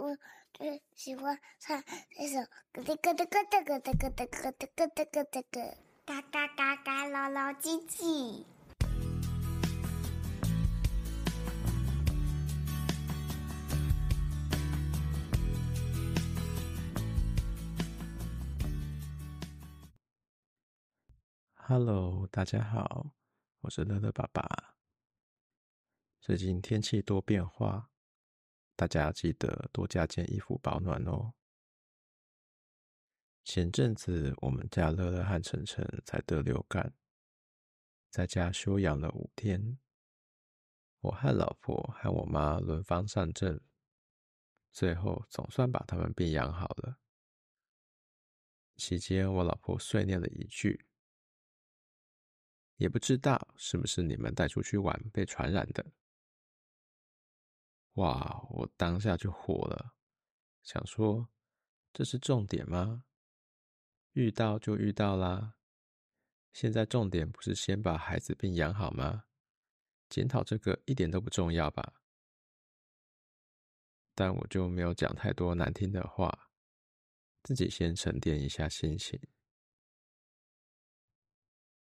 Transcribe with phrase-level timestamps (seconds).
[0.00, 0.16] 我
[0.54, 1.84] 最喜欢唱
[2.16, 2.38] 这首
[2.72, 5.76] 咯哒咯哒咯哒咯哒咯哒咯哒咯哒咯哒咯，
[6.06, 8.46] 嘎嘎嘎嘎，老老唧唧。
[21.56, 23.12] Hello，大家好，
[23.60, 24.76] 我是乐乐爸爸。
[26.22, 27.90] 最近天气多变化。
[28.80, 31.34] 大家要记得多加件衣服保暖哦。
[33.44, 36.94] 前阵子我们家乐乐和晨晨才得流感，
[38.08, 39.78] 在家休养了五天。
[41.00, 43.60] 我和老婆和我妈轮番上阵，
[44.72, 46.98] 最后总算把他们病养好了。
[48.76, 50.86] 期间，我老婆碎念了一句
[52.76, 55.84] ：“也不知道是不是你们带出去玩被传染的。”
[57.94, 58.46] 哇！
[58.50, 59.94] 我当下就火了，
[60.62, 61.28] 想说
[61.92, 63.04] 这是重点吗？
[64.12, 65.56] 遇到就遇到啦。
[66.52, 69.24] 现在重点不是先把孩子病养好吗？
[70.08, 72.02] 检讨这个一点都不重要吧？
[74.14, 76.50] 但我就没有讲太多难听的话，
[77.42, 79.20] 自己先沉淀一下心情。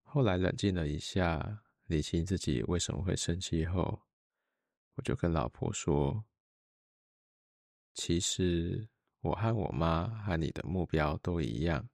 [0.03, 4.01] 后来冷静了一下，理清自己为什么会生气后。
[4.95, 6.23] 我就跟老婆说
[7.95, 8.87] ：“其实
[9.21, 11.89] 我和我妈和你的目标都一样，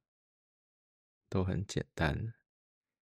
[1.30, 2.34] 都很简单，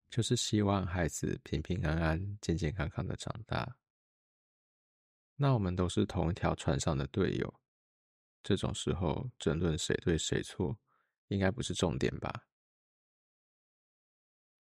[0.10, 3.78] 就是希望孩子平平安安、健健康康的长大。
[5.36, 7.62] 那我们都是同一条船上的队友，
[8.44, 10.78] 这种时候争论谁对谁错，
[11.30, 12.44] 应该不是重点吧？”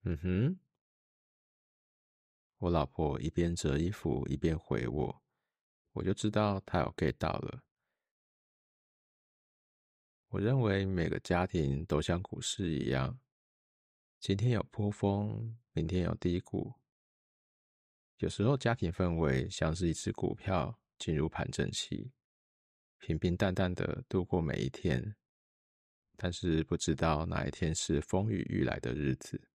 [0.04, 0.60] 嗯哼。
[2.60, 5.22] 我老婆一边折衣服一边回我，
[5.94, 7.64] 我就知道她有 get 到了。
[10.28, 13.18] 我认为每个家庭都像股市一样，
[14.20, 16.74] 今天有波峰，明天有低谷。
[18.18, 22.12] 有时候家庭氛围像是一只股票进入盘整期，
[23.00, 25.16] 平平淡淡的度过每一天，
[26.18, 29.49] 但是不知道哪一天是风雨欲来的日子。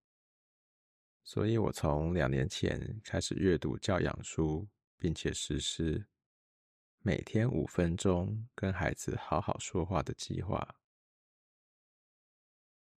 [1.24, 4.68] 所以我从两年前开始阅读教养书，
[4.98, 6.06] 并且实施
[7.00, 10.76] 每天五分钟跟孩子好好说话的计划。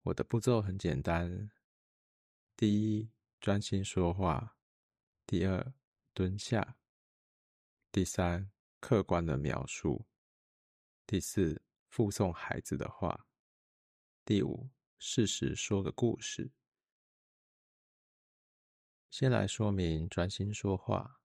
[0.02, 1.50] 我的步骤很简单：
[2.54, 4.56] 第一，专心说话；
[5.26, 5.72] 第二，
[6.12, 6.76] 蹲下；
[7.90, 10.06] 第三，客观的描述；
[11.06, 13.24] 第四，附送孩子的话；
[14.26, 14.68] 第五，
[14.98, 16.52] 适时说个故事。
[19.18, 21.18] 先来说明专心说话。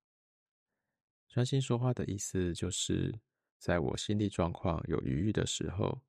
[1.27, 3.19] 专心说话的意思就是，
[3.59, 6.01] 在我心理状况有余裕的时候，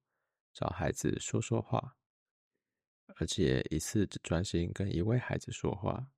[0.55, 1.99] 找孩子说说话，
[3.17, 6.11] 而且一次只专心跟一位孩子说话。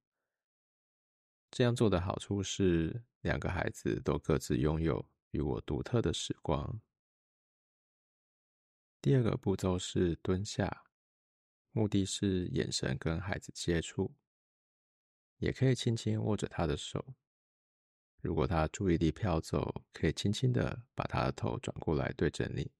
[1.51, 6.81] 这样做的好处是，两个孩子都各自拥有与我独特的时光。
[9.03, 10.85] 第二个步骤是蹲下，
[11.73, 14.15] 目的是眼神跟孩子接触。
[15.39, 17.15] 也可以轻轻握着他的手，
[18.21, 22.73] 如果他注意力飘走，可以轻轻的把他的头转过来对着你。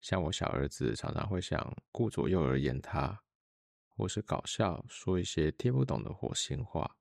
[0.00, 3.22] 像我小儿子常常会想顾左右而言他，
[3.88, 6.96] 或是搞笑说一些听不懂的火星话，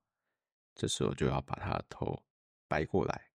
[0.75, 2.23] 这时候就要把他的头
[2.67, 3.31] 掰过来。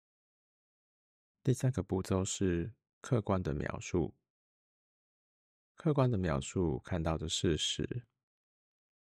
[1.44, 4.16] 第三个步骤是客观的描述，
[5.76, 8.07] 客观的描述看到的事实。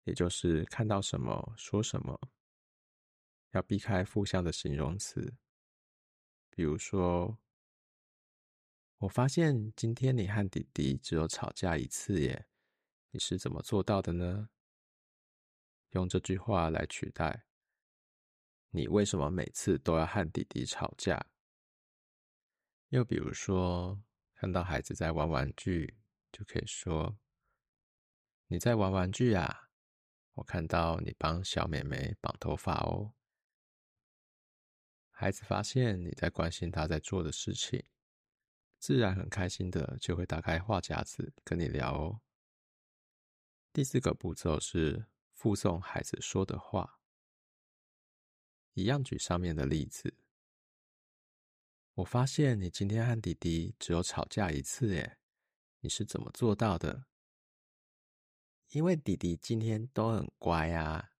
[0.06, 2.16] 也就是看到什么说什么，
[3.50, 5.34] 要避开负向的形容词。
[6.48, 7.38] 比如说，
[8.98, 12.46] 我发现今天你和弟弟只有吵架一次耶，
[13.10, 14.48] 你是怎么做到的呢？
[15.90, 17.44] 用这句话来取代，
[18.70, 21.26] 你为什么每次都要和弟弟吵架？
[22.90, 24.00] 又比如说，
[24.34, 25.98] 看到孩子在玩玩具，
[26.30, 27.18] 就可以说，
[28.46, 29.65] 你在玩玩具啊？
[30.36, 33.12] 我看到你帮小妹妹绑头发哦。
[35.10, 37.82] 孩子发现你在关心他在做的事情，
[38.78, 42.20] 自然很开心的就会打开话匣子跟你聊哦。
[43.72, 47.00] 第四个步骤是附送孩子说的话，
[48.74, 50.18] 一样举上面的例子。
[51.94, 55.18] 我发现你今天和弟弟只有吵架一次耶，
[55.80, 57.06] 你是怎么做到的？
[58.76, 61.12] 因为弟弟今天都很乖啊，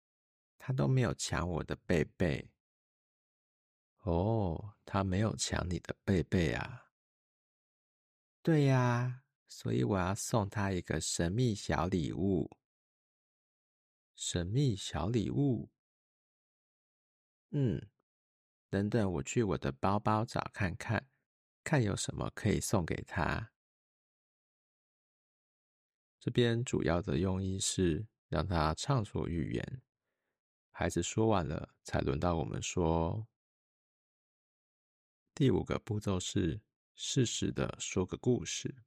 [0.58, 2.50] 他都没有抢我的贝贝。
[4.02, 6.90] 哦，他没有抢你的贝贝啊，
[8.42, 12.58] 对呀，所以我要送他一个神秘小礼物。
[14.14, 15.70] 神秘小礼物？
[17.52, 17.88] 嗯，
[18.68, 21.08] 等等，我去我的包包找看看，
[21.64, 23.50] 看有什么可以送给他。
[26.26, 29.82] 这边主要的用意是让他畅所欲言。
[30.72, 33.28] 孩子说完了，才轮到我们说。
[35.36, 36.60] 第五个步骤是
[36.96, 38.82] 适时的说个故事，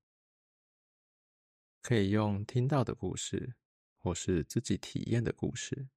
[1.81, 3.55] 可以用听到的故事，
[3.95, 5.87] 或是自己体验的故事。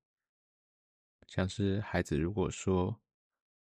[1.26, 3.02] 像是孩子如果说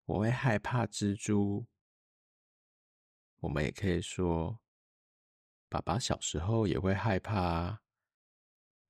[0.07, 1.67] 我会害怕蜘蛛，
[3.41, 4.59] 我们也可以说
[5.69, 7.83] 爸爸小时候也会害怕啊。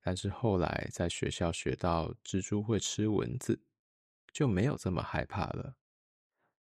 [0.01, 3.61] 但是后来在学校学到蜘蛛会吃蚊子，
[4.33, 5.77] 就没有这么害怕了，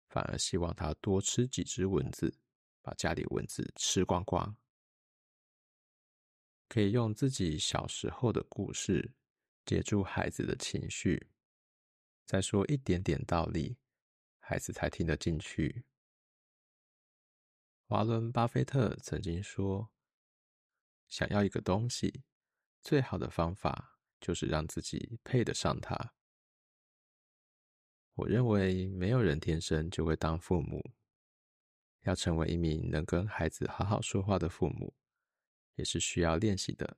[0.08, 2.38] 反而希望他多吃几只蚊子，
[2.82, 4.56] 把家里蚊子吃光光。
[6.68, 9.14] 可以用自己小时候的故事
[9.64, 11.28] 接住孩子的情绪，
[12.24, 13.76] 再说一点点道理，
[14.40, 15.84] 孩子才听得进去。
[17.86, 19.92] 华伦·巴菲特曾经说
[21.08, 22.22] ：“想要一个东西。”
[22.82, 26.14] 最好的方法就是让自己配得上它。
[28.14, 30.92] 我认为没有人天生就会当父母，
[32.02, 34.94] 要成为一名能跟孩子好好说话的父母，
[35.74, 36.96] 也是需要练习的。